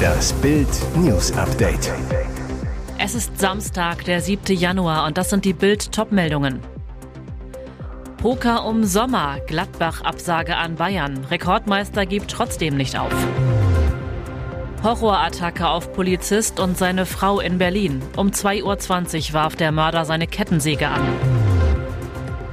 Das 0.00 0.32
Bild 0.34 0.68
News 0.96 1.32
Update. 1.32 1.92
Es 2.98 3.14
ist 3.14 3.38
Samstag, 3.38 4.04
der 4.04 4.20
7. 4.20 4.56
Januar 4.56 5.06
und 5.06 5.16
das 5.18 5.30
sind 5.30 5.44
die 5.44 5.52
Bild 5.52 5.92
Topmeldungen. 5.92 6.60
Poker 8.18 8.66
um 8.66 8.84
Sommer, 8.84 9.38
Gladbach 9.46 10.02
Absage 10.02 10.56
an 10.56 10.76
Bayern. 10.76 11.24
Rekordmeister 11.30 12.04
gibt 12.04 12.30
trotzdem 12.30 12.76
nicht 12.76 12.98
auf. 12.98 13.12
Horrorattacke 14.82 15.68
auf 15.68 15.92
Polizist 15.92 16.60
und 16.60 16.76
seine 16.76 17.06
Frau 17.06 17.40
in 17.40 17.58
Berlin. 17.58 18.02
Um 18.16 18.28
2.20 18.30 19.28
Uhr 19.28 19.34
warf 19.34 19.56
der 19.56 19.72
Mörder 19.72 20.04
seine 20.04 20.26
Kettensäge 20.26 20.88
an. 20.88 21.02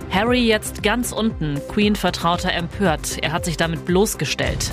Harry 0.09 0.45
jetzt 0.45 0.83
ganz 0.83 1.11
unten. 1.11 1.61
Queen 1.69 1.95
Vertrauter 1.95 2.53
empört. 2.53 3.17
Er 3.21 3.31
hat 3.31 3.45
sich 3.45 3.55
damit 3.55 3.85
bloßgestellt. 3.85 4.71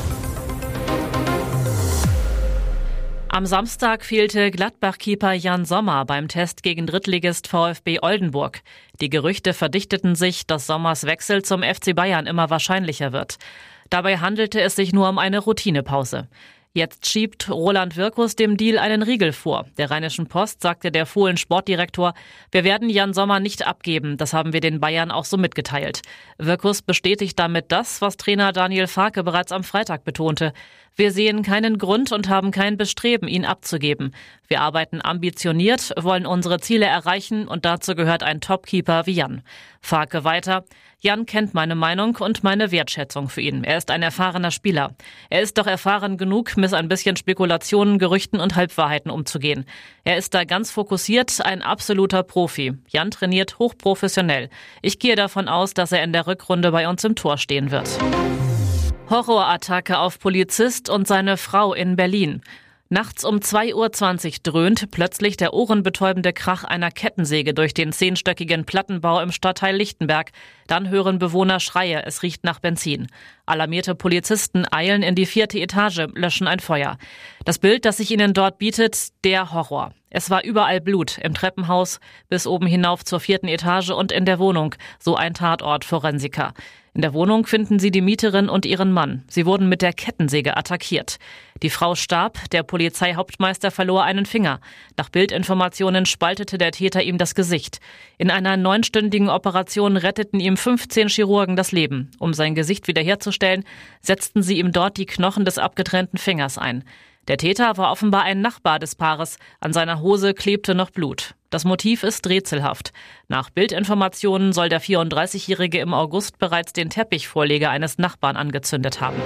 Am 3.34 3.46
Samstag 3.46 4.04
fehlte 4.04 4.52
Gladbach-Keeper 4.52 5.32
Jan 5.32 5.64
Sommer 5.64 6.04
beim 6.04 6.28
Test 6.28 6.62
gegen 6.62 6.86
Drittligist 6.86 7.48
VfB 7.48 7.98
Oldenburg. 8.00 8.60
Die 9.00 9.10
Gerüchte 9.10 9.54
verdichteten 9.54 10.14
sich, 10.14 10.46
dass 10.46 10.68
Sommers 10.68 11.04
Wechsel 11.04 11.42
zum 11.42 11.64
FC 11.64 11.96
Bayern 11.96 12.28
immer 12.28 12.48
wahrscheinlicher 12.48 13.10
wird. 13.12 13.38
Dabei 13.90 14.18
handelte 14.18 14.60
es 14.60 14.76
sich 14.76 14.92
nur 14.92 15.08
um 15.08 15.18
eine 15.18 15.40
Routinepause. 15.40 16.28
Jetzt 16.76 17.08
schiebt 17.08 17.50
Roland 17.50 17.96
Wirkus 17.96 18.34
dem 18.34 18.56
Deal 18.56 18.78
einen 18.78 19.02
Riegel 19.02 19.32
vor. 19.32 19.66
Der 19.78 19.92
Rheinischen 19.92 20.26
Post 20.26 20.60
sagte 20.60 20.90
der 20.90 21.06
Fohlen 21.06 21.36
Sportdirektor, 21.36 22.14
wir 22.50 22.64
werden 22.64 22.90
Jan 22.90 23.14
Sommer 23.14 23.38
nicht 23.38 23.64
abgeben. 23.64 24.16
Das 24.16 24.32
haben 24.32 24.52
wir 24.52 24.60
den 24.60 24.80
Bayern 24.80 25.12
auch 25.12 25.24
so 25.24 25.36
mitgeteilt. 25.36 26.02
Wirkus 26.36 26.82
bestätigt 26.82 27.38
damit 27.38 27.70
das, 27.70 28.00
was 28.00 28.16
Trainer 28.16 28.50
Daniel 28.50 28.88
Farke 28.88 29.22
bereits 29.22 29.52
am 29.52 29.62
Freitag 29.62 30.02
betonte. 30.02 30.52
Wir 30.96 31.10
sehen 31.10 31.42
keinen 31.42 31.78
Grund 31.78 32.12
und 32.12 32.28
haben 32.28 32.52
kein 32.52 32.76
Bestreben, 32.76 33.26
ihn 33.26 33.44
abzugeben. 33.44 34.14
Wir 34.46 34.60
arbeiten 34.60 35.00
ambitioniert, 35.02 35.92
wollen 36.00 36.24
unsere 36.24 36.60
Ziele 36.60 36.86
erreichen 36.86 37.48
und 37.48 37.64
dazu 37.64 37.96
gehört 37.96 38.22
ein 38.22 38.40
Topkeeper 38.40 39.04
wie 39.06 39.14
Jan. 39.14 39.42
Farke 39.80 40.22
weiter. 40.22 40.64
Jan 41.00 41.26
kennt 41.26 41.52
meine 41.52 41.74
Meinung 41.74 42.16
und 42.20 42.44
meine 42.44 42.70
Wertschätzung 42.70 43.28
für 43.28 43.40
ihn. 43.40 43.64
Er 43.64 43.76
ist 43.76 43.90
ein 43.90 44.02
erfahrener 44.02 44.52
Spieler. 44.52 44.94
Er 45.30 45.42
ist 45.42 45.58
doch 45.58 45.66
erfahren 45.66 46.16
genug, 46.16 46.56
mit 46.56 46.72
ein 46.72 46.88
bisschen 46.88 47.16
Spekulationen, 47.16 47.98
Gerüchten 47.98 48.38
und 48.38 48.54
Halbwahrheiten 48.54 49.10
umzugehen. 49.10 49.64
Er 50.04 50.16
ist 50.16 50.32
da 50.32 50.44
ganz 50.44 50.70
fokussiert, 50.70 51.44
ein 51.44 51.60
absoluter 51.60 52.22
Profi. 52.22 52.72
Jan 52.86 53.10
trainiert 53.10 53.58
hochprofessionell. 53.58 54.48
Ich 54.80 55.00
gehe 55.00 55.16
davon 55.16 55.48
aus, 55.48 55.74
dass 55.74 55.90
er 55.90 56.04
in 56.04 56.12
der 56.12 56.28
Rückrunde 56.28 56.70
bei 56.70 56.88
uns 56.88 57.02
im 57.02 57.16
Tor 57.16 57.36
stehen 57.36 57.72
wird. 57.72 57.98
Horrorattacke 59.10 59.98
auf 59.98 60.18
Polizist 60.18 60.88
und 60.88 61.06
seine 61.06 61.36
Frau 61.36 61.74
in 61.74 61.94
Berlin. 61.94 62.40
Nachts 62.88 63.24
um 63.24 63.36
2.20 63.36 63.74
Uhr 63.74 64.32
dröhnt 64.42 64.90
plötzlich 64.90 65.36
der 65.36 65.52
ohrenbetäubende 65.52 66.32
Krach 66.32 66.64
einer 66.64 66.90
Kettensäge 66.90 67.52
durch 67.52 67.74
den 67.74 67.92
zehnstöckigen 67.92 68.64
Plattenbau 68.64 69.20
im 69.20 69.30
Stadtteil 69.30 69.76
Lichtenberg. 69.76 70.32
Dann 70.68 70.88
hören 70.88 71.18
Bewohner 71.18 71.60
Schreie, 71.60 72.04
es 72.06 72.22
riecht 72.22 72.44
nach 72.44 72.60
Benzin. 72.60 73.08
Alarmierte 73.46 73.94
Polizisten 73.94 74.64
eilen 74.70 75.02
in 75.02 75.14
die 75.14 75.26
vierte 75.26 75.58
Etage, 75.58 76.06
löschen 76.14 76.46
ein 76.46 76.60
Feuer. 76.60 76.96
Das 77.44 77.58
Bild, 77.58 77.84
das 77.84 77.98
sich 77.98 78.10
ihnen 78.10 78.32
dort 78.32 78.58
bietet, 78.58 79.08
der 79.24 79.52
Horror. 79.52 79.92
Es 80.08 80.30
war 80.30 80.44
überall 80.44 80.80
Blut, 80.80 81.18
im 81.18 81.34
Treppenhaus, 81.34 82.00
bis 82.28 82.46
oben 82.46 82.66
hinauf 82.66 83.04
zur 83.04 83.20
vierten 83.20 83.48
Etage 83.48 83.90
und 83.90 84.12
in 84.12 84.24
der 84.24 84.38
Wohnung, 84.38 84.76
so 84.98 85.16
ein 85.16 85.34
Tatort 85.34 85.84
Forensiker. 85.84 86.54
In 86.96 87.02
der 87.02 87.12
Wohnung 87.12 87.44
finden 87.44 87.80
sie 87.80 87.90
die 87.90 88.00
Mieterin 88.00 88.48
und 88.48 88.64
ihren 88.64 88.92
Mann. 88.92 89.24
Sie 89.26 89.46
wurden 89.46 89.68
mit 89.68 89.82
der 89.82 89.92
Kettensäge 89.92 90.56
attackiert. 90.56 91.18
Die 91.60 91.70
Frau 91.70 91.96
starb, 91.96 92.48
der 92.50 92.62
Polizeihauptmeister 92.62 93.72
verlor 93.72 94.04
einen 94.04 94.26
Finger. 94.26 94.60
Nach 94.96 95.08
Bildinformationen 95.08 96.06
spaltete 96.06 96.56
der 96.56 96.70
Täter 96.70 97.02
ihm 97.02 97.18
das 97.18 97.34
Gesicht. 97.34 97.80
In 98.16 98.30
einer 98.30 98.56
neunstündigen 98.56 99.28
Operation 99.28 99.96
retteten 99.96 100.38
ihm 100.38 100.56
15 100.56 101.08
Chirurgen 101.08 101.56
das 101.56 101.72
Leben. 101.72 102.12
Um 102.20 102.32
sein 102.32 102.54
Gesicht 102.54 102.86
wiederherzustellen, 102.86 103.64
setzten 104.00 104.44
sie 104.44 104.60
ihm 104.60 104.70
dort 104.70 104.96
die 104.96 105.06
Knochen 105.06 105.44
des 105.44 105.58
abgetrennten 105.58 106.18
Fingers 106.18 106.58
ein. 106.58 106.84
Der 107.28 107.38
Täter 107.38 107.76
war 107.78 107.90
offenbar 107.90 108.22
ein 108.22 108.40
Nachbar 108.40 108.78
des 108.78 108.96
Paares. 108.96 109.38
An 109.60 109.72
seiner 109.72 110.00
Hose 110.00 110.34
klebte 110.34 110.74
noch 110.74 110.90
Blut. 110.90 111.34
Das 111.50 111.64
Motiv 111.64 112.02
ist 112.02 112.26
rätselhaft. 112.28 112.92
Nach 113.28 113.48
Bildinformationen 113.48 114.52
soll 114.52 114.68
der 114.68 114.82
34-Jährige 114.82 115.78
im 115.78 115.94
August 115.94 116.38
bereits 116.38 116.72
den 116.72 116.90
Teppichvorleger 116.90 117.70
eines 117.70 117.96
Nachbarn 117.96 118.36
angezündet 118.36 119.00
haben. 119.00 119.16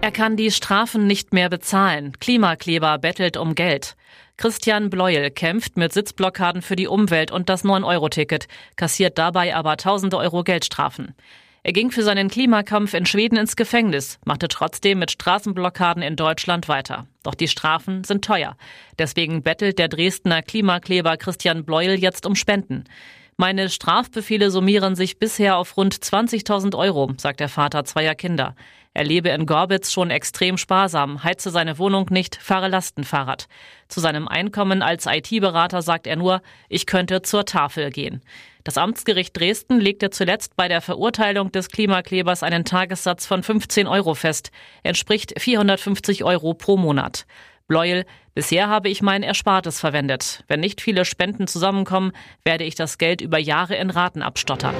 Er 0.00 0.10
kann 0.10 0.36
die 0.36 0.50
Strafen 0.50 1.06
nicht 1.06 1.32
mehr 1.32 1.48
bezahlen. 1.48 2.12
Klimakleber 2.18 2.98
bettelt 2.98 3.36
um 3.36 3.54
Geld. 3.54 3.96
Christian 4.36 4.90
Bleuel 4.90 5.30
kämpft 5.30 5.76
mit 5.76 5.92
Sitzblockaden 5.92 6.62
für 6.62 6.76
die 6.76 6.88
Umwelt 6.88 7.30
und 7.30 7.48
das 7.48 7.64
9-Euro-Ticket, 7.64 8.48
kassiert 8.76 9.18
dabei 9.18 9.54
aber 9.54 9.76
tausende 9.76 10.16
Euro 10.18 10.42
Geldstrafen. 10.42 11.14
Er 11.64 11.72
ging 11.72 11.92
für 11.92 12.02
seinen 12.02 12.28
Klimakampf 12.28 12.92
in 12.92 13.06
Schweden 13.06 13.38
ins 13.38 13.54
Gefängnis, 13.54 14.18
machte 14.24 14.48
trotzdem 14.48 14.98
mit 14.98 15.12
Straßenblockaden 15.12 16.02
in 16.02 16.16
Deutschland 16.16 16.66
weiter. 16.66 17.06
Doch 17.22 17.36
die 17.36 17.46
Strafen 17.46 18.02
sind 18.02 18.24
teuer. 18.24 18.56
Deswegen 18.98 19.44
bettelt 19.44 19.78
der 19.78 19.86
Dresdner 19.86 20.42
Klimakleber 20.42 21.16
Christian 21.16 21.64
Bleuel 21.64 22.00
jetzt 22.00 22.26
um 22.26 22.34
Spenden. 22.34 22.82
Meine 23.36 23.70
Strafbefehle 23.70 24.50
summieren 24.50 24.94
sich 24.94 25.18
bisher 25.18 25.56
auf 25.56 25.76
rund 25.76 25.94
20.000 25.94 26.76
Euro, 26.76 27.12
sagt 27.16 27.40
der 27.40 27.48
Vater 27.48 27.84
zweier 27.84 28.14
Kinder. 28.14 28.54
Er 28.94 29.04
lebe 29.04 29.30
in 29.30 29.46
Gorbitz 29.46 29.90
schon 29.90 30.10
extrem 30.10 30.58
sparsam, 30.58 31.24
heize 31.24 31.50
seine 31.50 31.78
Wohnung 31.78 32.08
nicht, 32.10 32.36
fahre 32.36 32.68
Lastenfahrrad. 32.68 33.48
Zu 33.88 34.00
seinem 34.00 34.28
Einkommen 34.28 34.82
als 34.82 35.06
IT-Berater 35.06 35.80
sagt 35.80 36.06
er 36.06 36.16
nur, 36.16 36.42
ich 36.68 36.84
könnte 36.84 37.22
zur 37.22 37.46
Tafel 37.46 37.90
gehen. 37.90 38.20
Das 38.64 38.76
Amtsgericht 38.76 39.36
Dresden 39.36 39.80
legte 39.80 40.10
zuletzt 40.10 40.56
bei 40.56 40.68
der 40.68 40.82
Verurteilung 40.82 41.50
des 41.50 41.68
Klimaklebers 41.68 42.42
einen 42.42 42.66
Tagessatz 42.66 43.26
von 43.26 43.42
15 43.42 43.86
Euro 43.86 44.14
fest, 44.14 44.50
entspricht 44.82 45.40
450 45.40 46.22
Euro 46.22 46.52
pro 46.52 46.76
Monat. 46.76 47.26
Bleuel, 47.72 48.04
bisher 48.34 48.68
habe 48.68 48.90
ich 48.90 49.00
mein 49.00 49.22
Erspartes 49.22 49.80
verwendet. 49.80 50.44
Wenn 50.46 50.60
nicht 50.60 50.82
viele 50.82 51.06
Spenden 51.06 51.46
zusammenkommen, 51.46 52.12
werde 52.44 52.64
ich 52.64 52.74
das 52.74 52.98
Geld 52.98 53.22
über 53.22 53.38
Jahre 53.38 53.76
in 53.76 53.88
Raten 53.88 54.20
abstottern. 54.20 54.74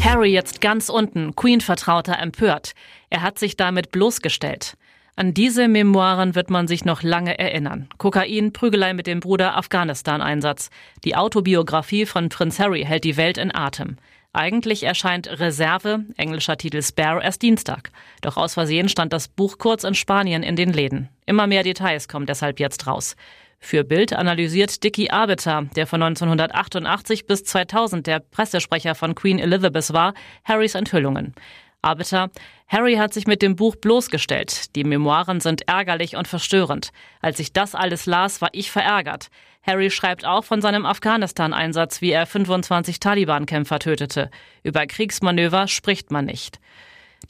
Harry 0.00 0.30
jetzt 0.30 0.60
ganz 0.60 0.90
unten, 0.90 1.34
Queen-Vertrauter 1.34 2.16
empört. 2.16 2.74
Er 3.10 3.22
hat 3.22 3.40
sich 3.40 3.56
damit 3.56 3.90
bloßgestellt. 3.90 4.76
An 5.16 5.34
diese 5.34 5.66
Memoiren 5.66 6.36
wird 6.36 6.50
man 6.50 6.68
sich 6.68 6.84
noch 6.84 7.02
lange 7.02 7.36
erinnern. 7.36 7.88
Kokain, 7.98 8.52
Prügelei 8.52 8.94
mit 8.94 9.08
dem 9.08 9.18
Bruder, 9.18 9.56
Afghanistan-Einsatz. 9.56 10.70
Die 11.02 11.16
Autobiografie 11.16 12.06
von 12.06 12.28
Prinz 12.28 12.60
Harry 12.60 12.84
hält 12.84 13.02
die 13.02 13.16
Welt 13.16 13.38
in 13.38 13.52
Atem. 13.52 13.96
Eigentlich 14.36 14.82
erscheint 14.82 15.28
Reserve, 15.38 16.06
englischer 16.16 16.56
Titel 16.56 16.82
Spare, 16.82 17.22
erst 17.22 17.40
Dienstag. 17.42 17.92
Doch 18.20 18.36
aus 18.36 18.54
Versehen 18.54 18.88
stand 18.88 19.12
das 19.12 19.28
Buch 19.28 19.58
kurz 19.58 19.84
in 19.84 19.94
Spanien 19.94 20.42
in 20.42 20.56
den 20.56 20.72
Läden. 20.72 21.08
Immer 21.24 21.46
mehr 21.46 21.62
Details 21.62 22.08
kommen 22.08 22.26
deshalb 22.26 22.58
jetzt 22.58 22.88
raus. 22.88 23.14
Für 23.60 23.84
Bild 23.84 24.12
analysiert 24.12 24.82
Dicky 24.82 25.08
Arbiter, 25.08 25.66
der 25.76 25.86
von 25.86 26.02
1988 26.02 27.26
bis 27.26 27.44
2000 27.44 28.08
der 28.08 28.18
Pressesprecher 28.18 28.96
von 28.96 29.14
Queen 29.14 29.38
Elizabeth 29.38 29.92
war, 29.92 30.14
Harrys 30.42 30.74
Enthüllungen. 30.74 31.34
Arbiter, 31.84 32.30
Harry 32.66 32.94
hat 32.94 33.14
sich 33.14 33.26
mit 33.26 33.42
dem 33.42 33.56
Buch 33.56 33.76
bloßgestellt. 33.76 34.74
Die 34.74 34.84
Memoiren 34.84 35.40
sind 35.40 35.68
ärgerlich 35.68 36.16
und 36.16 36.26
verstörend. 36.26 36.90
Als 37.20 37.38
ich 37.38 37.52
das 37.52 37.74
alles 37.74 38.06
las, 38.06 38.40
war 38.40 38.48
ich 38.52 38.70
verärgert. 38.70 39.28
Harry 39.62 39.90
schreibt 39.90 40.24
auch 40.24 40.44
von 40.44 40.60
seinem 40.60 40.86
Afghanistan-Einsatz, 40.86 42.00
wie 42.00 42.10
er 42.10 42.26
25 42.26 43.00
Taliban-Kämpfer 43.00 43.78
tötete. 43.78 44.30
Über 44.62 44.86
Kriegsmanöver 44.86 45.68
spricht 45.68 46.10
man 46.10 46.26
nicht. 46.26 46.58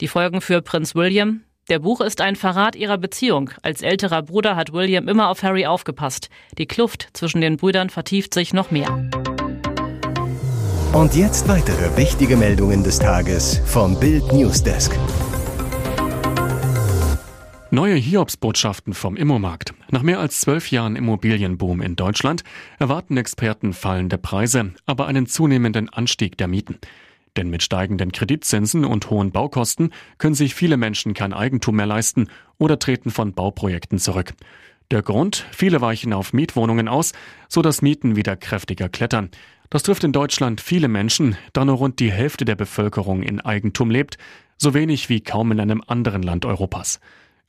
Die 0.01 0.07
Folgen 0.07 0.41
für 0.41 0.61
Prinz 0.61 0.95
William? 0.95 1.43
Der 1.69 1.79
Buch 1.79 2.01
ist 2.01 2.21
ein 2.21 2.35
Verrat 2.35 2.75
ihrer 2.75 2.97
Beziehung. 2.97 3.49
Als 3.63 3.81
älterer 3.81 4.21
Bruder 4.21 4.55
hat 4.55 4.71
William 4.71 5.07
immer 5.07 5.29
auf 5.29 5.41
Harry 5.43 5.65
aufgepasst. 5.65 6.29
Die 6.57 6.67
Kluft 6.67 7.09
zwischen 7.13 7.41
den 7.41 7.57
Brüdern 7.57 7.89
vertieft 7.89 8.33
sich 8.33 8.53
noch 8.53 8.69
mehr. 8.69 9.09
Und 10.93 11.15
jetzt 11.15 11.47
weitere 11.47 11.95
wichtige 11.97 12.37
Meldungen 12.37 12.83
des 12.83 12.99
Tages 12.99 13.61
vom 13.65 13.99
Bild 13.99 14.31
Newsdesk. 14.31 14.97
Neue 17.71 17.95
Hiobsbotschaften 17.95 18.93
vom 18.93 19.17
Immomarkt. 19.17 19.73
Nach 19.91 20.01
mehr 20.01 20.19
als 20.19 20.39
zwölf 20.39 20.71
Jahren 20.71 20.95
Immobilienboom 20.95 21.81
in 21.81 21.95
Deutschland 21.95 22.43
erwarten 22.79 23.17
Experten 23.17 23.73
fallende 23.73 24.17
Preise, 24.17 24.73
aber 24.85 25.07
einen 25.07 25.27
zunehmenden 25.27 25.89
Anstieg 25.89 26.37
der 26.37 26.47
Mieten. 26.47 26.77
Denn 27.35 27.49
mit 27.49 27.63
steigenden 27.63 28.11
Kreditzinsen 28.11 28.85
und 28.85 29.09
hohen 29.09 29.31
Baukosten 29.31 29.91
können 30.17 30.35
sich 30.35 30.55
viele 30.55 30.77
Menschen 30.77 31.13
kein 31.13 31.33
Eigentum 31.33 31.75
mehr 31.75 31.85
leisten 31.85 32.29
oder 32.57 32.79
treten 32.79 33.11
von 33.11 33.33
Bauprojekten 33.33 33.99
zurück. 33.99 34.33
Der 34.91 35.01
Grund? 35.01 35.45
Viele 35.51 35.81
weichen 35.81 36.13
auf 36.13 36.31
Mietwohnungen 36.31 36.87
aus, 36.87 37.13
so 37.49 37.61
dass 37.61 37.81
Mieten 37.81 38.15
wieder 38.15 38.35
kräftiger 38.35 38.87
klettern. 38.87 39.31
Das 39.69 39.83
trifft 39.83 40.03
in 40.03 40.11
Deutschland 40.11 40.61
viele 40.61 40.87
Menschen, 40.87 41.37
da 41.53 41.65
nur 41.65 41.77
rund 41.77 41.99
die 41.99 42.11
Hälfte 42.11 42.45
der 42.45 42.55
Bevölkerung 42.55 43.23
in 43.23 43.41
Eigentum 43.41 43.89
lebt, 43.89 44.17
so 44.57 44.73
wenig 44.73 45.09
wie 45.09 45.21
kaum 45.21 45.51
in 45.51 45.59
einem 45.59 45.81
anderen 45.85 46.21
Land 46.21 46.45
Europas. 46.45 46.99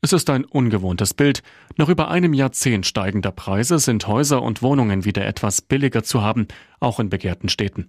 Es 0.03 0.13
ist 0.13 0.31
ein 0.31 0.45
ungewohntes 0.45 1.15
Bild. 1.15 1.43
Nach 1.77 1.89
über 1.89 2.09
einem 2.09 2.33
Jahrzehnt 2.33 2.87
steigender 2.87 3.33
Preise 3.33 3.79
sind 3.79 4.07
Häuser 4.07 4.43
und 4.43 4.63
Wohnungen 4.63 5.05
wieder 5.05 5.27
etwas 5.27 5.63
billiger 5.63 6.05
zu 6.05 6.23
haben, 6.23 6.47
auch 6.81 7.01
in 7.01 7.09
begehrten 7.09 7.49
Städten. 7.49 7.89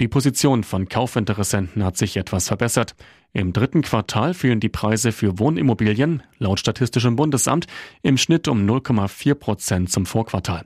Die 0.00 0.08
Position 0.08 0.64
von 0.64 0.88
Kaufinteressenten 0.88 1.84
hat 1.84 1.96
sich 1.96 2.16
etwas 2.16 2.48
verbessert. 2.48 2.96
Im 3.32 3.52
dritten 3.52 3.82
Quartal 3.82 4.34
fielen 4.34 4.58
die 4.58 4.68
Preise 4.68 5.12
für 5.12 5.38
Wohnimmobilien, 5.38 6.24
laut 6.38 6.58
Statistischem 6.58 7.14
Bundesamt, 7.14 7.66
im 8.02 8.18
Schnitt 8.18 8.48
um 8.48 8.66
0,4 8.66 9.34
Prozent 9.34 9.90
zum 9.90 10.04
Vorquartal. 10.04 10.64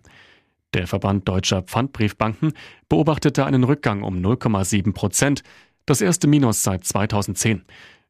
Der 0.74 0.86
Verband 0.86 1.26
deutscher 1.28 1.62
Pfandbriefbanken 1.62 2.52
beobachtete 2.88 3.46
einen 3.46 3.64
Rückgang 3.64 4.02
um 4.02 4.16
0,7 4.16 4.92
Prozent, 4.92 5.42
das 5.86 6.02
erste 6.02 6.26
Minus 6.26 6.62
seit 6.62 6.84
2010. 6.84 7.64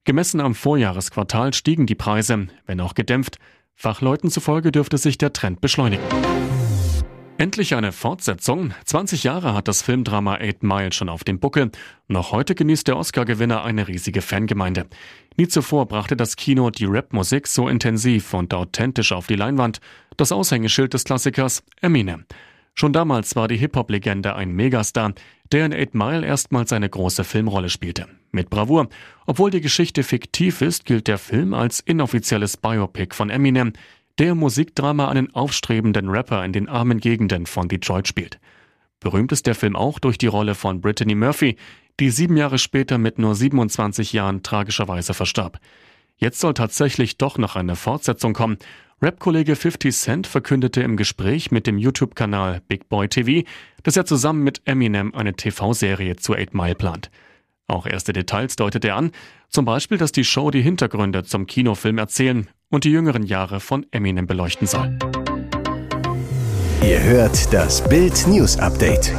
Gemessen 0.04 0.40
am 0.40 0.54
Vorjahresquartal 0.54 1.54
stiegen 1.54 1.86
die 1.86 1.94
Preise, 1.94 2.48
wenn 2.66 2.80
auch 2.80 2.94
gedämpft. 2.94 3.38
Fachleuten 3.74 4.30
zufolge 4.30 4.72
dürfte 4.72 4.98
sich 4.98 5.18
der 5.18 5.32
Trend 5.32 5.60
beschleunigen. 5.60 6.04
Endlich 7.40 7.76
eine 7.76 7.92
Fortsetzung. 7.92 8.74
20 8.84 9.22
Jahre 9.22 9.54
hat 9.54 9.68
das 9.68 9.82
Filmdrama 9.82 10.38
Eight 10.38 10.64
Mile 10.64 10.92
schon 10.92 11.08
auf 11.08 11.22
dem 11.22 11.38
Buckel. 11.38 11.70
Noch 12.08 12.32
heute 12.32 12.56
genießt 12.56 12.88
der 12.88 12.96
Oscar-Gewinner 12.96 13.62
eine 13.62 13.86
riesige 13.86 14.22
Fangemeinde. 14.22 14.86
Nie 15.36 15.46
zuvor 15.46 15.86
brachte 15.86 16.16
das 16.16 16.34
Kino 16.34 16.70
die 16.70 16.86
Rapmusik 16.86 17.46
so 17.46 17.68
intensiv 17.68 18.34
und 18.34 18.52
authentisch 18.52 19.12
auf 19.12 19.28
die 19.28 19.36
Leinwand. 19.36 19.78
Das 20.16 20.32
Aushängeschild 20.32 20.94
des 20.94 21.04
Klassikers 21.04 21.62
Eminem. 21.80 22.24
Schon 22.78 22.92
damals 22.92 23.34
war 23.34 23.48
die 23.48 23.56
Hip-Hop-Legende 23.56 24.36
ein 24.36 24.52
Megastar, 24.52 25.12
der 25.50 25.66
in 25.66 25.72
Eight 25.72 25.96
Mile 25.96 26.24
erstmals 26.24 26.72
eine 26.72 26.88
große 26.88 27.24
Filmrolle 27.24 27.70
spielte. 27.70 28.06
Mit 28.30 28.50
Bravour. 28.50 28.88
Obwohl 29.26 29.50
die 29.50 29.60
Geschichte 29.60 30.04
fiktiv 30.04 30.62
ist, 30.62 30.84
gilt 30.84 31.08
der 31.08 31.18
Film 31.18 31.54
als 31.54 31.80
inoffizielles 31.80 32.56
Biopic 32.56 33.16
von 33.16 33.30
Eminem, 33.30 33.72
der 34.20 34.36
Musikdrama 34.36 35.08
einen 35.08 35.34
aufstrebenden 35.34 36.08
Rapper 36.08 36.44
in 36.44 36.52
den 36.52 36.68
armen 36.68 37.00
Gegenden 37.00 37.46
von 37.46 37.66
Detroit 37.66 38.06
spielt. 38.06 38.38
Berühmt 39.00 39.32
ist 39.32 39.48
der 39.48 39.56
Film 39.56 39.74
auch 39.74 39.98
durch 39.98 40.16
die 40.16 40.28
Rolle 40.28 40.54
von 40.54 40.80
Brittany 40.80 41.16
Murphy, 41.16 41.56
die 41.98 42.10
sieben 42.10 42.36
Jahre 42.36 42.58
später 42.58 42.96
mit 42.96 43.18
nur 43.18 43.34
27 43.34 44.12
Jahren 44.12 44.44
tragischerweise 44.44 45.14
verstarb. 45.14 45.58
Jetzt 46.16 46.38
soll 46.38 46.54
tatsächlich 46.54 47.18
doch 47.18 47.38
noch 47.38 47.56
eine 47.56 47.74
Fortsetzung 47.74 48.34
kommen. 48.34 48.58
Rap-Kollege 49.00 49.54
50 49.54 49.94
Cent 49.94 50.26
verkündete 50.26 50.82
im 50.82 50.96
Gespräch 50.96 51.52
mit 51.52 51.68
dem 51.68 51.78
YouTube-Kanal 51.78 52.62
Big 52.66 52.88
Boy 52.88 53.08
TV, 53.08 53.46
dass 53.84 53.96
er 53.96 54.06
zusammen 54.06 54.42
mit 54.42 54.60
Eminem 54.64 55.14
eine 55.14 55.34
TV-Serie 55.34 56.16
zu 56.16 56.34
8 56.34 56.52
Mile 56.52 56.74
plant. 56.74 57.08
Auch 57.68 57.86
erste 57.86 58.12
Details 58.12 58.56
deutet 58.56 58.84
er 58.84 58.96
an, 58.96 59.12
zum 59.50 59.64
Beispiel, 59.64 59.98
dass 59.98 60.10
die 60.10 60.24
Show 60.24 60.50
die 60.50 60.62
Hintergründe 60.62 61.22
zum 61.22 61.46
Kinofilm 61.46 61.98
erzählen 61.98 62.48
und 62.70 62.82
die 62.82 62.90
jüngeren 62.90 63.22
Jahre 63.22 63.60
von 63.60 63.86
Eminem 63.92 64.26
beleuchten 64.26 64.66
soll. 64.66 64.98
Ihr 66.82 67.00
hört 67.00 67.52
das 67.52 67.88
Bild 67.88 68.26
News 68.26 68.58
Update 68.58 69.12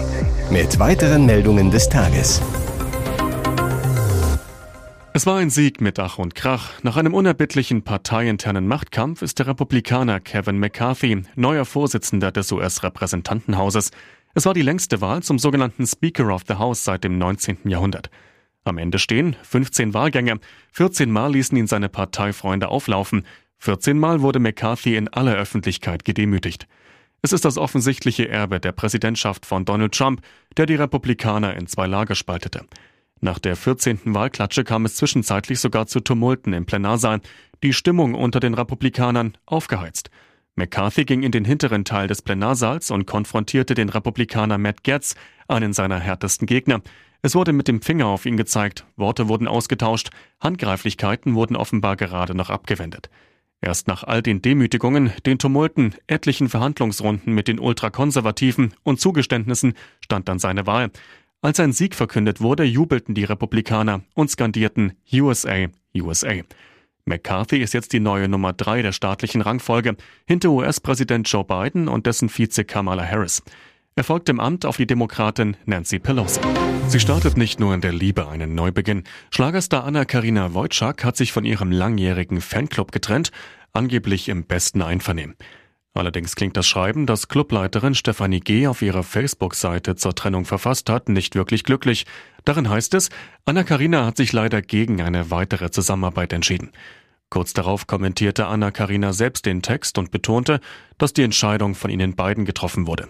mit 0.52 0.78
weiteren 0.80 1.26
Meldungen 1.26 1.72
des 1.72 1.88
Tages. 1.88 2.42
Es 5.20 5.26
war 5.26 5.36
ein 5.36 5.50
Sieg 5.50 5.82
mit 5.82 6.00
Ach 6.00 6.18
und 6.18 6.34
Krach. 6.34 6.82
Nach 6.82 6.96
einem 6.96 7.14
unerbittlichen 7.14 7.82
parteiinternen 7.82 8.66
Machtkampf 8.68 9.22
ist 9.22 9.38
der 9.38 9.48
Republikaner 9.48 10.22
Kevin 10.22 10.60
McCarthy 10.60 11.24
neuer 11.36 11.66
Vorsitzender 11.66 12.32
des 12.32 12.54
US-Repräsentantenhauses. 12.54 13.92
Es 14.34 14.46
war 14.46 14.54
die 14.54 14.62
längste 14.62 15.02
Wahl 15.02 15.22
zum 15.22 15.38
sogenannten 15.38 15.86
Speaker 15.86 16.34
of 16.34 16.44
the 16.48 16.54
House 16.54 16.86
seit 16.86 17.04
dem 17.04 17.18
19. 17.18 17.58
Jahrhundert. 17.66 18.10
Am 18.64 18.78
Ende 18.78 18.98
stehen 18.98 19.36
15 19.44 19.94
Wahlgänge. 19.94 20.40
14 20.72 21.12
Mal 21.12 21.34
ließen 21.34 21.58
ihn 21.58 21.68
seine 21.68 21.90
Parteifreunde 21.90 22.70
auflaufen. 22.70 23.26
14 23.58 24.00
Mal 24.00 24.22
wurde 24.22 24.40
McCarthy 24.40 24.96
in 24.96 25.10
aller 25.10 25.36
Öffentlichkeit 25.36 26.06
gedemütigt. 26.06 26.66
Es 27.22 27.34
ist 27.34 27.44
das 27.44 27.58
offensichtliche 27.58 28.30
Erbe 28.30 28.62
der 28.62 28.72
Präsidentschaft 28.72 29.46
von 29.46 29.66
Donald 29.66 29.94
Trump, 29.94 30.22
der 30.56 30.66
die 30.66 30.76
Republikaner 30.76 31.58
in 31.58 31.68
zwei 31.68 31.88
Lager 31.88 32.16
spaltete. 32.16 32.62
Nach 33.22 33.40
der 33.40 33.56
14. 33.56 34.00
Wahlklatsche 34.06 34.64
kam 34.64 34.86
es 34.86 34.96
zwischenzeitlich 34.96 35.60
sogar 35.60 35.88
zu 35.88 36.00
Tumulten 36.00 36.54
im 36.54 36.66
Plenarsaal, 36.66 37.20
die 37.64 37.74
Stimmung 37.74 38.16
unter 38.16 38.40
den 38.40 38.54
Republikanern 38.54 39.38
aufgeheizt. 39.46 40.10
McCarthy 40.56 41.06
ging 41.06 41.24
in 41.24 41.32
den 41.32 41.46
hinteren 41.46 41.86
Teil 41.86 42.08
des 42.08 42.22
Plenarsaals 42.22 42.92
und 42.92 43.06
konfrontierte 43.06 43.74
den 43.74 43.90
Republikaner 43.90 44.58
Matt 44.58 44.84
Getz, 44.84 45.16
einen 45.48 45.74
seiner 45.74 46.00
härtesten 46.00 46.48
Gegner. 46.48 46.82
Es 47.22 47.36
wurde 47.36 47.52
mit 47.52 47.68
dem 47.68 47.82
Finger 47.82 48.08
auf 48.08 48.26
ihn 48.26 48.38
gezeigt, 48.38 48.86
Worte 48.96 49.28
wurden 49.28 49.48
ausgetauscht, 49.48 50.10
Handgreiflichkeiten 50.40 51.36
wurden 51.36 51.58
offenbar 51.58 51.98
gerade 51.98 52.36
noch 52.36 52.50
abgewendet. 52.50 53.10
Erst 53.62 53.90
nach 53.90 54.06
all 54.06 54.22
den 54.22 54.42
Demütigungen, 54.42 55.12
den 55.26 55.38
Tumulten, 55.38 55.94
etlichen 56.08 56.48
Verhandlungsrunden 56.48 57.34
mit 57.34 57.50
den 57.50 57.60
Ultrakonservativen 57.60 58.74
und 58.84 59.02
Zugeständnissen 59.02 59.74
stand 60.00 60.30
dann 60.30 60.40
seine 60.40 60.66
Wahl. 60.66 60.92
Als 61.42 61.56
sein 61.56 61.72
Sieg 61.72 61.96
verkündet 61.96 62.42
wurde, 62.42 62.66
jubelten 62.66 63.16
die 63.16 63.24
Republikaner 63.24 64.02
und 64.14 64.30
skandierten 64.30 64.94
USA, 65.14 65.68
USA. 65.96 66.34
McCarthy 67.06 67.60
ist 67.60 67.74
jetzt 67.74 67.94
die 67.94 68.02
neue 68.02 68.28
Nummer 68.28 68.52
drei 68.52 68.82
der 68.82 68.92
staatlichen 68.92 69.40
Rangfolge, 69.40 69.96
hinter 70.28 70.50
US-Präsident 70.50 71.32
Joe 71.32 71.46
Biden 71.46 71.88
und 71.88 72.08
dessen 72.08 72.28
Vize 72.28 72.66
Kamala 72.66 73.06
Harris. 73.06 73.42
Er 73.96 74.04
folgt 74.04 74.28
im 74.28 74.42
Amt 74.42 74.66
auf 74.66 74.76
die 74.76 74.86
Demokratin 74.86 75.56
Nancy 75.66 76.00
Pelosi. 76.00 76.42
Sie 76.90 77.00
startet 77.00 77.38
nicht 77.38 77.58
nur 77.60 77.74
in 77.74 77.80
der 77.80 77.94
Liebe 77.94 78.28
einen 78.28 78.54
Neubeginn. 78.54 79.04
Schlagerstar 79.32 79.86
Anna-Karina 79.86 80.54
Wojcik 80.54 81.06
hat 81.06 81.16
sich 81.16 81.32
von 81.32 81.46
ihrem 81.46 81.72
langjährigen 81.72 82.42
Fanclub 82.42 82.92
getrennt, 82.92 83.32
angeblich 83.72 84.28
im 84.28 84.44
besten 84.44 84.82
Einvernehmen. 84.82 85.36
Allerdings 86.00 86.38
klingt 86.38 86.56
das 86.56 86.66
Schreiben, 86.66 87.06
das 87.06 87.28
Clubleiterin 87.28 87.94
Stefanie 87.94 88.40
G. 88.40 88.68
auf 88.68 88.82
ihrer 88.82 89.04
Facebook-Seite 89.04 89.98
zur 89.98 90.16
Trennung 90.16 90.46
verfasst 90.46 90.90
hat, 90.90 91.10
nicht 91.10 91.36
wirklich 91.36 91.66
glücklich. 91.66 92.06
Darin 92.46 92.70
heißt 92.70 92.94
es, 92.94 93.10
Anna-Karina 93.44 94.06
hat 94.06 94.16
sich 94.16 94.32
leider 94.32 94.62
gegen 94.62 95.02
eine 95.02 95.30
weitere 95.30 95.72
Zusammenarbeit 95.72 96.32
entschieden. 96.32 96.72
Kurz 97.30 97.52
darauf 97.52 97.86
kommentierte 97.86 98.48
Anna-Karina 98.48 99.12
selbst 99.12 99.46
den 99.46 99.62
Text 99.62 99.98
und 99.98 100.10
betonte, 100.10 100.62
dass 100.98 101.12
die 101.12 101.24
Entscheidung 101.24 101.76
von 101.76 101.92
ihnen 101.92 102.16
beiden 102.16 102.46
getroffen 102.46 102.88
wurde. 102.88 103.10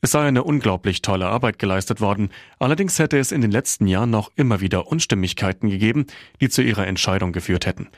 Es 0.00 0.12
sei 0.12 0.28
eine 0.28 0.44
unglaublich 0.44 1.02
tolle 1.02 1.26
Arbeit 1.26 1.58
geleistet 1.58 2.00
worden, 2.00 2.30
allerdings 2.60 3.00
hätte 3.00 3.18
es 3.18 3.32
in 3.32 3.40
den 3.40 3.50
letzten 3.50 3.88
Jahren 3.88 4.10
noch 4.10 4.30
immer 4.36 4.60
wieder 4.60 4.86
Unstimmigkeiten 4.86 5.70
gegeben, 5.70 6.06
die 6.40 6.48
zu 6.48 6.62
ihrer 6.62 6.86
Entscheidung 6.86 7.32
geführt 7.32 7.66
hätten. 7.66 7.88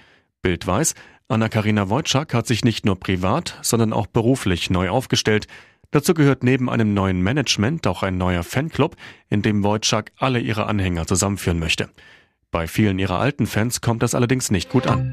Bild 0.40 0.66
weiß, 0.66 0.94
Anna-Karina 1.30 1.88
Wojcik 1.88 2.34
hat 2.34 2.48
sich 2.48 2.64
nicht 2.64 2.84
nur 2.84 2.98
privat, 2.98 3.56
sondern 3.62 3.92
auch 3.92 4.08
beruflich 4.08 4.68
neu 4.68 4.90
aufgestellt. 4.90 5.46
Dazu 5.92 6.12
gehört 6.12 6.42
neben 6.42 6.68
einem 6.68 6.92
neuen 6.92 7.22
Management 7.22 7.86
auch 7.86 8.02
ein 8.02 8.18
neuer 8.18 8.42
Fanclub, 8.42 8.96
in 9.28 9.40
dem 9.40 9.62
Wojcik 9.62 10.10
alle 10.18 10.40
ihre 10.40 10.66
Anhänger 10.66 11.06
zusammenführen 11.06 11.60
möchte. 11.60 11.88
Bei 12.50 12.66
vielen 12.66 12.98
ihrer 12.98 13.20
alten 13.20 13.46
Fans 13.46 13.80
kommt 13.80 14.02
das 14.02 14.16
allerdings 14.16 14.50
nicht 14.50 14.70
gut 14.70 14.88
an. 14.88 15.12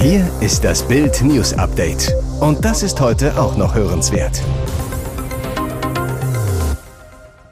Hier 0.00 0.30
ist 0.42 0.64
das 0.64 0.86
Bild 0.86 1.22
News 1.22 1.54
Update. 1.54 2.12
Und 2.38 2.62
das 2.62 2.82
ist 2.82 3.00
heute 3.00 3.40
auch 3.40 3.56
noch 3.56 3.74
hörenswert. 3.74 4.42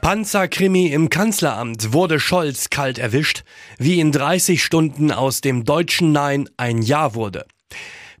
Panzerkrimi 0.05 0.85
im 0.85 1.09
Kanzleramt 1.09 1.91
wurde 1.91 2.19
Scholz 2.19 2.69
kalt 2.69 2.99
erwischt, 2.99 3.43
wie 3.79 3.99
in 3.99 4.11
30 4.11 4.63
Stunden 4.63 5.11
aus 5.11 5.41
dem 5.41 5.63
deutschen 5.63 6.11
Nein 6.11 6.47
ein 6.57 6.83
Ja 6.83 7.15
wurde. 7.15 7.47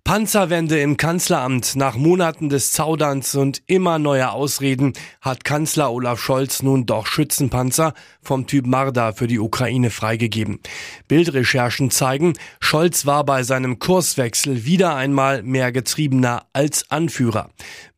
Panzerwende 0.05 0.79
im 0.79 0.97
Kanzleramt 0.97 1.75
nach 1.75 1.95
Monaten 1.95 2.47
des 2.47 2.71
Zauderns 2.71 3.33
und 3.33 3.63
immer 3.65 3.97
neuer 3.97 4.33
Ausreden 4.33 4.93
hat 5.19 5.43
Kanzler 5.43 5.91
Olaf 5.91 6.19
Scholz 6.19 6.61
nun 6.61 6.85
doch 6.85 7.07
Schützenpanzer 7.07 7.95
vom 8.21 8.45
Typ 8.45 8.67
Marder 8.67 9.13
für 9.13 9.25
die 9.25 9.39
Ukraine 9.39 9.89
freigegeben. 9.89 10.59
Bildrecherchen 11.07 11.89
zeigen, 11.89 12.33
Scholz 12.59 13.07
war 13.07 13.25
bei 13.25 13.41
seinem 13.41 13.79
Kurswechsel 13.79 14.63
wieder 14.63 14.95
einmal 14.95 15.41
mehr 15.41 15.71
Getriebener 15.71 16.45
als 16.53 16.91
Anführer. 16.91 17.49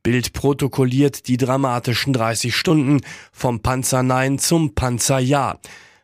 Bild 0.01 0.31
protokolliert 0.31 1.27
die 1.27 1.35
dramatischen 1.35 2.13
30 2.13 2.55
Stunden 2.55 3.01
vom 3.33 3.59
Panzer 3.59 4.01
Nein 4.01 4.39
zum 4.39 4.75
Panzer 4.75 5.19
Ja. 5.19 5.59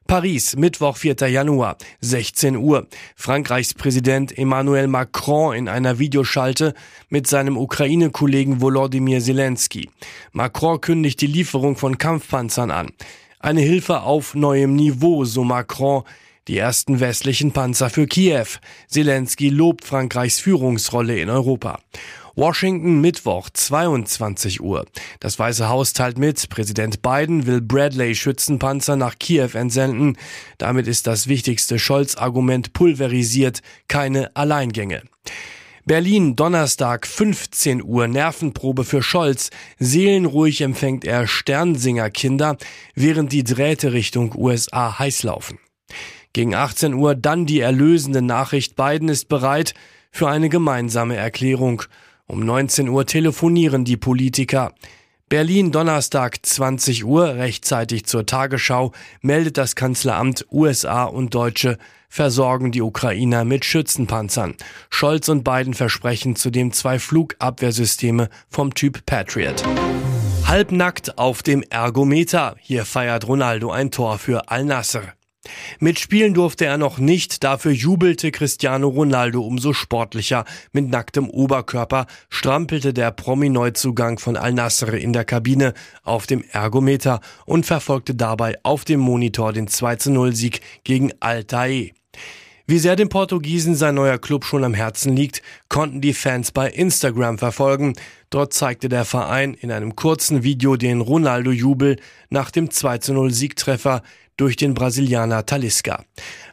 Paris, 0.08 0.56
Mittwoch, 0.56 0.98
4. 0.98 1.16
Januar, 1.30 1.78
16 2.02 2.58
Uhr. 2.58 2.88
Frankreichs 3.16 3.74
Präsident 3.74 4.38
Emmanuel 4.38 4.88
Macron 4.88 5.56
in 5.56 5.68
einer 5.68 5.98
Videoschalte 5.98 6.74
mit 7.10 7.28
seinem 7.28 7.58
Ukraine-Kollegen 7.58 8.62
Volodymyr 8.62 9.22
Zelensky. 9.22 9.90
Macron 10.32 10.82
kündigt 10.82 11.22
die 11.22 11.28
Lieferung 11.28 11.78
von 11.78 11.98
Kampfpanzern 11.98 12.70
an. 12.70 12.92
Eine 13.40 13.62
Hilfe 13.62 14.02
auf 14.02 14.36
neuem 14.36 14.76
Niveau, 14.76 15.26
so 15.26 15.44
Macron. 15.44 16.04
Die 16.50 16.58
ersten 16.58 17.00
westlichen 17.00 17.54
Panzer 17.54 17.90
für 17.90 18.06
Kiew. 18.06 18.48
Zelensky 18.88 19.48
lobt 19.48 19.86
Frankreichs 19.86 20.42
Führungsrolle 20.42 21.20
in 21.20 21.30
Europa. 21.30 21.80
Washington 22.36 23.00
Mittwoch 23.00 23.52
22 23.52 24.60
Uhr. 24.60 24.86
Das 25.20 25.38
Weiße 25.38 25.70
Haus 25.70 25.94
teilt 25.94 26.18
mit, 26.18 26.50
Präsident 26.50 27.04
Biden 27.04 27.46
will 27.46 27.62
Bradley 27.62 28.16
Schützenpanzer 28.16 28.96
nach 28.96 29.20
Kiew 29.20 29.50
entsenden. 29.54 30.18
Damit 30.58 30.88
ist 30.88 31.06
das 31.06 31.28
wichtigste 31.28 31.78
Scholz-Argument 31.78 32.74
pulverisiert, 32.74 33.62
keine 33.88 34.36
Alleingänge. 34.36 35.04
Berlin, 35.86 36.36
Donnerstag, 36.36 37.06
15 37.06 37.84
Uhr, 37.84 38.08
Nervenprobe 38.08 38.84
für 38.84 39.04
Scholz. 39.04 39.52
Seelenruhig 39.78 40.62
empfängt 40.62 41.06
er 41.06 41.28
Sternsinger-Kinder, 41.28 42.58
während 42.96 43.32
die 43.32 43.44
Drähte 43.44 43.94
Richtung 43.94 44.34
USA 44.36 44.98
heiß 44.98 45.22
laufen. 45.22 45.60
Gegen 46.32 46.56
18 46.56 46.96
Uhr 46.96 47.14
dann 47.14 47.46
die 47.46 47.60
erlösende 47.60 48.24
Nachricht, 48.24 48.76
Biden 48.76 49.10
ist 49.10 49.30
bereit 49.30 49.76
für 50.10 50.30
eine 50.30 50.50
gemeinsame 50.50 51.16
Erklärung. 51.16 51.84
Um 52.28 52.40
19 52.46 52.90
Uhr 52.90 53.06
telefonieren 53.06 53.86
die 53.86 53.98
Politiker. 53.98 54.74
Berlin 55.30 55.72
Donnerstag 55.72 56.46
20 56.46 57.06
Uhr, 57.06 57.36
rechtzeitig 57.36 58.06
zur 58.06 58.26
Tagesschau, 58.26 58.92
meldet 59.22 59.58
das 59.58 59.76
Kanzleramt 59.76 60.46
USA 60.52 61.06
und 61.06 61.34
Deutsche 61.34 61.78
versorgen 62.10 62.72
die 62.72 62.84
Ukrainer 62.84 63.44
mit 63.44 63.66
Schützenpanzern. 63.66 64.56
Scholz 64.92 65.30
und 65.30 65.44
Biden 65.44 65.74
versprechen 65.74 66.36
zudem 66.36 66.72
zwei 66.72 67.00
Flugabwehrsysteme 67.00 68.30
vom 68.50 68.76
Typ 68.76 69.06
Patriot. 69.08 69.64
Halbnackt 70.46 71.18
auf 71.18 71.42
dem 71.42 71.64
Ergometer. 71.64 72.56
Hier 72.60 72.86
feiert 72.86 73.28
Ronaldo 73.28 73.72
ein 73.72 73.90
Tor 73.90 74.20
für 74.20 74.50
Al-Nasser. 74.52 75.14
Mitspielen 75.80 76.34
durfte 76.34 76.66
er 76.66 76.78
noch 76.78 77.00
nicht, 77.00 77.44
dafür 77.44 77.72
jubelte 77.72 78.32
Cristiano 78.32 78.88
Ronaldo 78.88 79.42
umso 79.42 79.74
sportlicher. 79.74 80.46
Mit 80.72 80.90
nacktem 80.90 81.30
Oberkörper 81.30 82.08
strampelte 82.30 82.94
der 82.94 83.12
Promi-Neuzugang 83.12 84.20
von 84.20 84.38
Al-Nassr 84.38 84.94
in 84.94 85.14
der 85.14 85.26
Kabine 85.26 85.74
auf 86.04 86.28
dem 86.28 86.44
Ergometer 86.52 87.20
und 87.46 87.66
verfolgte 87.66 88.16
dabei 88.16 88.56
auf 88.64 88.86
dem 88.86 89.00
Monitor 89.00 89.54
den 89.54 89.68
2-0-Sieg 89.68 90.62
gegen 90.84 91.12
Al-Tae. 91.20 91.94
Wie 92.66 92.80
sehr 92.80 92.96
dem 92.96 93.10
Portugiesen 93.10 93.76
sein 93.76 93.96
neuer 93.96 94.18
Club 94.18 94.46
schon 94.46 94.64
am 94.64 94.74
Herzen 94.74 95.18
liegt, 95.18 95.42
konnten 95.68 96.00
die 96.00 96.14
Fans 96.14 96.54
bei 96.54 96.70
Instagram 96.70 97.38
verfolgen. 97.38 97.94
Dort 98.30 98.54
zeigte 98.54 98.88
der 98.88 99.04
Verein 99.04 99.54
in 99.54 99.70
einem 99.70 99.98
kurzen 99.98 100.44
Video 100.44 100.78
den 100.78 101.02
Ronaldo-Jubel 101.02 101.98
nach 102.30 102.52
dem 102.52 102.70
2-0-Siegtreffer 102.70 104.02
durch 104.38 104.56
den 104.56 104.76
Brasilianer 104.76 105.46
Talisca. 105.46 106.06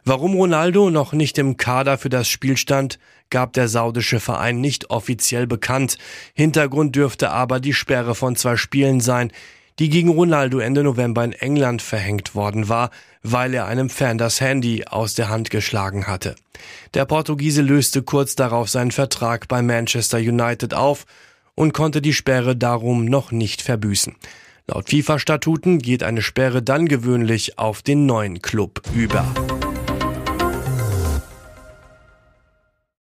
Warum 0.03 0.35
Ronaldo 0.35 0.89
noch 0.89 1.13
nicht 1.13 1.37
im 1.37 1.55
Kader 1.55 1.97
für 1.97 2.09
das 2.09 2.27
Spiel 2.27 2.57
stand, 2.57 2.99
gab 3.29 3.53
der 3.53 3.69
saudische 3.69 4.19
Verein 4.19 4.59
nicht 4.59 4.89
offiziell 4.89 5.47
bekannt. 5.47 5.97
Hintergrund 6.33 6.93
dürfte 6.93 7.31
aber 7.31 7.61
die 7.61 7.73
Sperre 7.73 8.15
von 8.15 8.35
zwei 8.35 8.57
Spielen 8.57 8.99
sein, 8.99 9.31
die 9.79 9.89
gegen 9.89 10.09
Ronaldo 10.09 10.59
Ende 10.59 10.83
November 10.83 11.23
in 11.23 11.33
England 11.33 11.81
verhängt 11.81 12.35
worden 12.35 12.69
war, 12.69 12.91
weil 13.23 13.53
er 13.53 13.65
einem 13.65 13.89
Fan 13.89 14.17
das 14.17 14.41
Handy 14.41 14.85
aus 14.85 15.13
der 15.13 15.29
Hand 15.29 15.49
geschlagen 15.49 16.07
hatte. 16.07 16.35
Der 16.93 17.05
Portugiese 17.05 17.61
löste 17.61 18.03
kurz 18.03 18.35
darauf 18.35 18.69
seinen 18.69 18.91
Vertrag 18.91 19.47
bei 19.47 19.61
Manchester 19.61 20.17
United 20.17 20.73
auf 20.73 21.05
und 21.55 21.73
konnte 21.73 22.01
die 22.01 22.13
Sperre 22.13 22.55
darum 22.55 23.05
noch 23.05 23.31
nicht 23.31 23.61
verbüßen. 23.61 24.15
Laut 24.67 24.89
FIFA-Statuten 24.89 25.79
geht 25.79 26.03
eine 26.03 26.21
Sperre 26.21 26.61
dann 26.61 26.87
gewöhnlich 26.87 27.57
auf 27.57 27.81
den 27.81 28.05
neuen 28.05 28.41
Club 28.41 28.81
über. 28.95 29.25